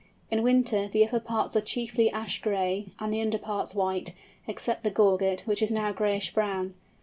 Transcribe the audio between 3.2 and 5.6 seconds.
under parts white, except the gorget,